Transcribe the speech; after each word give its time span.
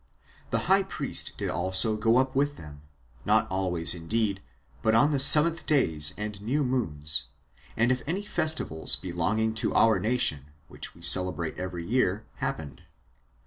The 0.49 0.61
high 0.65 0.81
priest 0.81 1.33
did 1.37 1.51
also 1.51 1.95
go 1.95 2.17
up 2.17 2.33
with 2.35 2.55
them; 2.55 2.81
not 3.23 3.47
always 3.51 3.93
indeed, 3.93 4.41
but 4.81 4.95
on 4.95 5.11
the 5.11 5.19
seventh 5.19 5.67
days 5.67 6.15
and 6.17 6.41
new 6.41 6.63
moons, 6.63 7.27
and 7.77 7.91
if 7.91 8.01
any 8.07 8.25
festivals 8.25 8.95
belonging 8.95 9.53
to 9.53 9.75
our 9.75 9.99
nation, 9.99 10.45
which 10.67 10.95
we 10.95 11.03
celebrate 11.03 11.59
every 11.59 11.85
year, 11.87 12.25
happened. 12.37 12.81